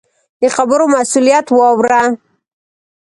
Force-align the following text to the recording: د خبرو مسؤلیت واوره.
د 0.41 0.43
خبرو 0.55 0.85
مسؤلیت 0.95 1.47
واوره. 1.51 2.03